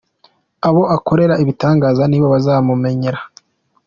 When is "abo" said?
0.67-0.81